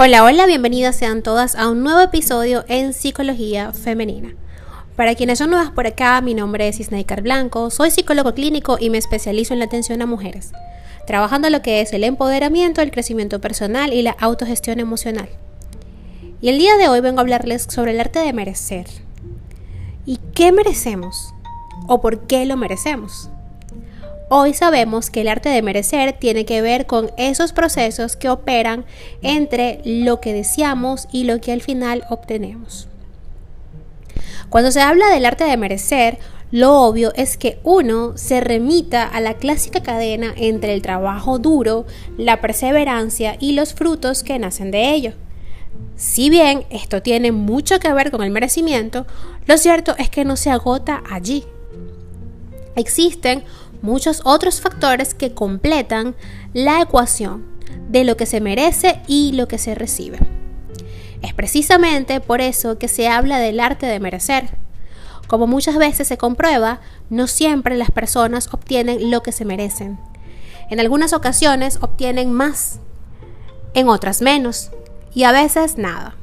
[0.00, 4.32] Hola, hola, bienvenidas sean todas a un nuevo episodio en Psicología Femenina.
[4.94, 8.90] Para quienes son nuevas por acá, mi nombre es Isnaikar Blanco, soy psicólogo clínico y
[8.90, 10.52] me especializo en la atención a mujeres,
[11.08, 15.30] trabajando lo que es el empoderamiento, el crecimiento personal y la autogestión emocional.
[16.40, 18.86] Y el día de hoy vengo a hablarles sobre el arte de merecer.
[20.06, 21.34] ¿Y qué merecemos?
[21.88, 23.30] ¿O por qué lo merecemos?
[24.30, 28.84] Hoy sabemos que el arte de merecer tiene que ver con esos procesos que operan
[29.22, 32.88] entre lo que deseamos y lo que al final obtenemos.
[34.50, 36.18] Cuando se habla del arte de merecer,
[36.50, 41.86] lo obvio es que uno se remita a la clásica cadena entre el trabajo duro,
[42.18, 45.12] la perseverancia y los frutos que nacen de ello.
[45.96, 49.06] Si bien esto tiene mucho que ver con el merecimiento,
[49.46, 51.44] lo cierto es que no se agota allí.
[52.76, 53.42] Existen
[53.82, 56.14] muchos otros factores que completan
[56.52, 57.46] la ecuación
[57.88, 60.18] de lo que se merece y lo que se recibe.
[61.22, 64.50] Es precisamente por eso que se habla del arte de merecer.
[65.26, 66.80] Como muchas veces se comprueba,
[67.10, 69.98] no siempre las personas obtienen lo que se merecen.
[70.70, 72.80] En algunas ocasiones obtienen más,
[73.74, 74.70] en otras menos,
[75.14, 76.16] y a veces nada.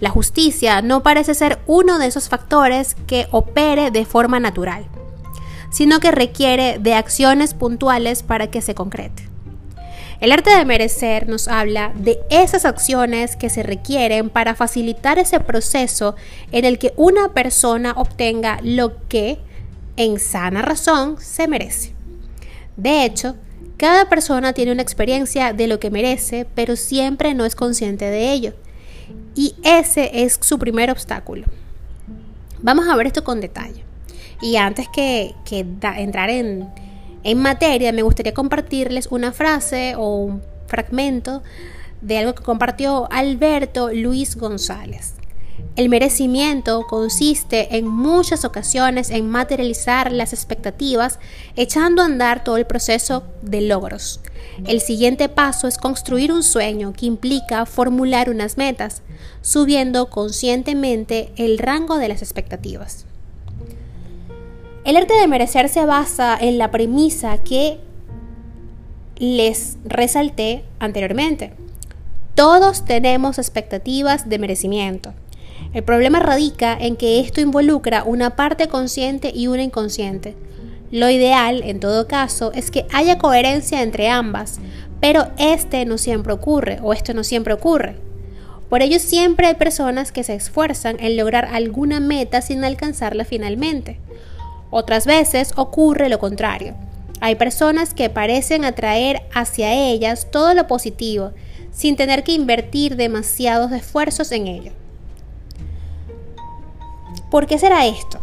[0.00, 4.86] La justicia no parece ser uno de esos factores que opere de forma natural
[5.72, 9.32] sino que requiere de acciones puntuales para que se concrete.
[10.20, 15.40] El arte de merecer nos habla de esas acciones que se requieren para facilitar ese
[15.40, 16.14] proceso
[16.52, 19.40] en el que una persona obtenga lo que,
[19.96, 21.92] en sana razón, se merece.
[22.76, 23.34] De hecho,
[23.76, 28.32] cada persona tiene una experiencia de lo que merece, pero siempre no es consciente de
[28.32, 28.54] ello.
[29.34, 31.46] Y ese es su primer obstáculo.
[32.60, 33.84] Vamos a ver esto con detalle.
[34.42, 35.34] Y antes que,
[35.96, 36.68] entrar en,
[37.22, 41.42] en materia, me gustaría compartirles una frase o un fragmento
[42.00, 45.14] de algo que compartió Alberto Luis González.
[45.76, 51.18] El merecimiento consiste en muchas ocasiones en materializar las expectativas,
[51.56, 54.20] echando a andar todo el proceso de logros.
[54.66, 59.02] El siguiente paso es construir un sueño que implica formular unas metas,
[59.40, 63.06] subiendo conscientemente el rango de las expectativas.
[64.84, 67.78] El arte de merecer se basa en la premisa que
[69.16, 71.52] les resalté anteriormente.
[72.34, 75.14] Todos tenemos expectativas de merecimiento.
[75.72, 80.34] El problema radica en que esto involucra una parte consciente y una inconsciente.
[80.90, 84.58] Lo ideal, en todo caso, es que haya coherencia entre ambas,
[85.00, 87.94] pero este no siempre ocurre, o esto no siempre ocurre.
[88.68, 94.00] Por ello siempre hay personas que se esfuerzan en lograr alguna meta sin alcanzarla finalmente.
[94.74, 96.74] Otras veces ocurre lo contrario.
[97.20, 101.32] Hay personas que parecen atraer hacia ellas todo lo positivo,
[101.72, 104.72] sin tener que invertir demasiados esfuerzos en ello.
[107.30, 108.18] ¿Por qué será esto?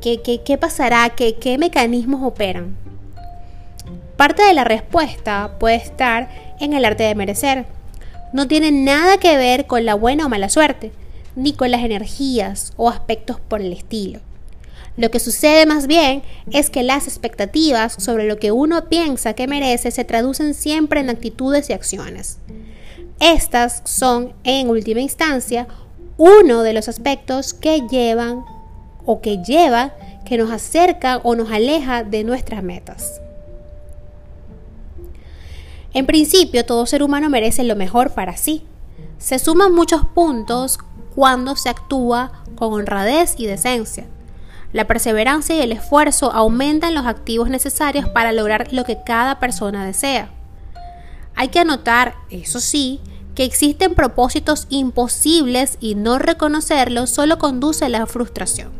[0.00, 1.10] ¿Qué, qué, pasará?
[1.10, 2.76] ¿Qué, ¿Qué mecanismos operan?
[4.16, 6.30] Parte de la respuesta puede estar
[6.60, 7.66] en el arte de merecer.
[8.32, 10.92] No tiene nada que ver con la buena o mala suerte,
[11.34, 14.20] ni con las energías o aspectos por el estilo.
[14.96, 19.46] Lo que sucede más bien es que las expectativas sobre lo que uno piensa que
[19.46, 22.38] merece se traducen siempre en actitudes y acciones.
[23.20, 25.68] Estas son, en última instancia,
[26.16, 28.44] uno de los aspectos que llevan
[29.04, 33.20] o que lleva que nos acerca o nos aleja de nuestras metas.
[35.92, 38.64] En principio, todo ser humano merece lo mejor para sí.
[39.18, 40.78] Se suman muchos puntos
[41.14, 44.06] cuando se actúa con honradez y decencia.
[44.72, 49.84] La perseverancia y el esfuerzo aumentan los activos necesarios para lograr lo que cada persona
[49.84, 50.30] desea.
[51.34, 53.00] Hay que anotar, eso sí,
[53.34, 58.70] que existen propósitos imposibles y no reconocerlos solo conduce a la frustración.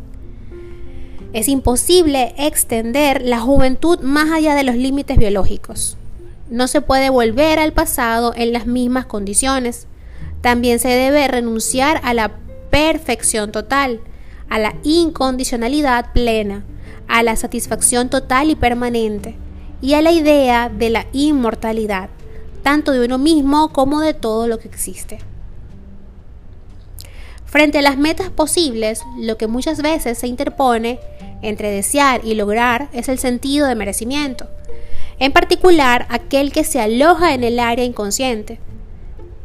[1.33, 5.97] Es imposible extender la juventud más allá de los límites biológicos.
[6.49, 9.87] No se puede volver al pasado en las mismas condiciones.
[10.41, 12.33] También se debe renunciar a la
[12.69, 14.01] perfección total
[14.51, 16.65] a la incondicionalidad plena,
[17.07, 19.37] a la satisfacción total y permanente,
[19.81, 22.09] y a la idea de la inmortalidad,
[22.61, 25.19] tanto de uno mismo como de todo lo que existe.
[27.45, 30.99] Frente a las metas posibles, lo que muchas veces se interpone
[31.41, 34.49] entre desear y lograr es el sentido de merecimiento,
[35.17, 38.59] en particular aquel que se aloja en el área inconsciente,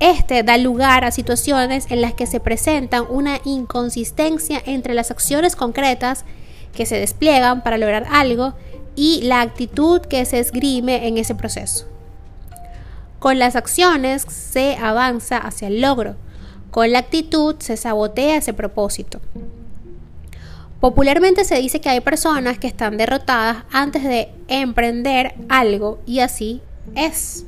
[0.00, 5.56] este da lugar a situaciones en las que se presentan una inconsistencia entre las acciones
[5.56, 6.25] concretas
[6.75, 8.54] que se despliegan para lograr algo
[8.94, 11.87] y la actitud que se esgrime en ese proceso.
[13.19, 16.16] Con las acciones se avanza hacia el logro.
[16.70, 19.20] Con la actitud se sabotea ese propósito.
[20.81, 26.60] Popularmente se dice que hay personas que están derrotadas antes de emprender algo y así
[26.94, 27.46] es.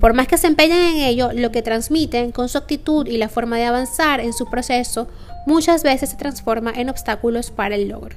[0.00, 3.28] Por más que se empeñen en ello, lo que transmiten con su actitud y la
[3.28, 5.08] forma de avanzar en su proceso
[5.46, 8.16] muchas veces se transforma en obstáculos para el logro.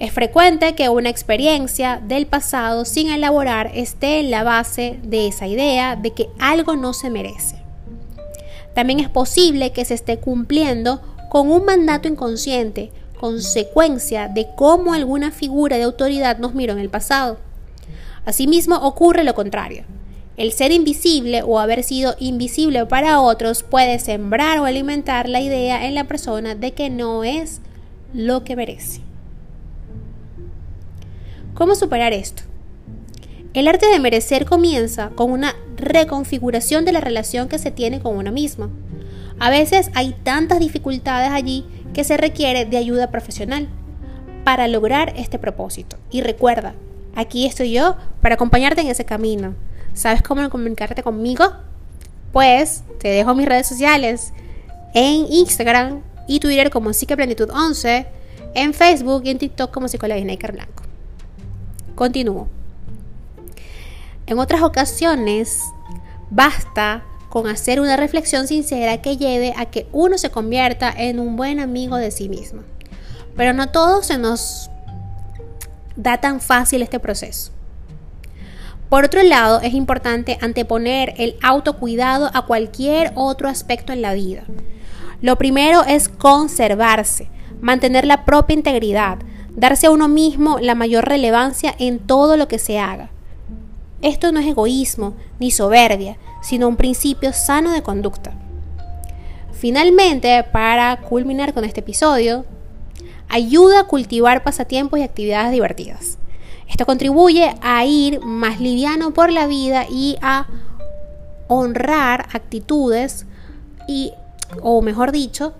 [0.00, 5.46] Es frecuente que una experiencia del pasado sin elaborar esté en la base de esa
[5.46, 7.56] idea de que algo no se merece.
[8.74, 11.00] También es posible que se esté cumpliendo
[11.30, 16.90] con un mandato inconsciente, consecuencia de cómo alguna figura de autoridad nos miró en el
[16.90, 17.38] pasado.
[18.28, 19.84] Asimismo ocurre lo contrario.
[20.36, 25.86] El ser invisible o haber sido invisible para otros puede sembrar o alimentar la idea
[25.86, 27.62] en la persona de que no es
[28.12, 29.00] lo que merece.
[31.54, 32.42] ¿Cómo superar esto?
[33.54, 38.14] El arte de merecer comienza con una reconfiguración de la relación que se tiene con
[38.14, 38.68] uno mismo.
[39.38, 41.64] A veces hay tantas dificultades allí
[41.94, 43.68] que se requiere de ayuda profesional
[44.44, 45.96] para lograr este propósito.
[46.10, 46.74] Y recuerda,
[47.18, 49.54] aquí estoy yo para acompañarte en ese camino.
[49.92, 51.52] ¿Sabes cómo comunicarte conmigo?
[52.32, 54.32] Pues te dejo mis redes sociales
[54.94, 58.06] en Instagram y Twitter como Psiqueplenitud 11,
[58.54, 60.84] en Facebook y en TikTok como Psicóloga Snaker Blanco.
[61.96, 62.46] Continúo.
[64.26, 65.64] En otras ocasiones,
[66.30, 71.36] basta con hacer una reflexión sincera que lleve a que uno se convierta en un
[71.36, 72.62] buen amigo de sí mismo.
[73.36, 74.67] Pero no todo se nos
[75.98, 77.52] da tan fácil este proceso.
[78.88, 84.44] Por otro lado, es importante anteponer el autocuidado a cualquier otro aspecto en la vida.
[85.20, 87.28] Lo primero es conservarse,
[87.60, 89.18] mantener la propia integridad,
[89.54, 93.10] darse a uno mismo la mayor relevancia en todo lo que se haga.
[94.00, 98.32] Esto no es egoísmo ni soberbia, sino un principio sano de conducta.
[99.52, 102.46] Finalmente, para culminar con este episodio,
[103.28, 106.18] ayuda a cultivar pasatiempos y actividades divertidas.
[106.68, 110.46] Esto contribuye a ir más liviano por la vida y a
[111.48, 113.26] honrar actitudes
[113.86, 114.12] y,
[114.62, 115.54] o mejor dicho,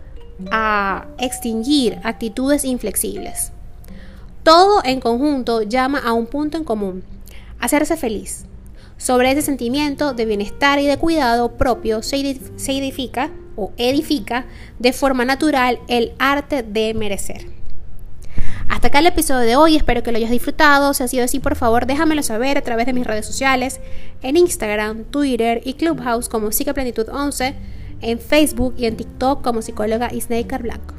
[0.50, 3.52] a extinguir actitudes inflexibles.
[4.42, 7.04] Todo en conjunto llama a un punto en común,
[7.58, 8.44] hacerse feliz.
[8.96, 14.46] Sobre ese sentimiento de bienestar y de cuidado propio se edifica o edifica
[14.78, 17.57] de forma natural el arte de merecer.
[18.68, 20.92] Hasta acá el episodio de hoy, espero que lo hayas disfrutado.
[20.92, 23.80] Si ha sido así, por favor, déjamelo saber a través de mis redes sociales,
[24.22, 27.54] en Instagram, Twitter y Clubhouse como Psicoplenitud 11,
[28.02, 30.97] en Facebook y en TikTok como psicóloga Isnaker Blanco.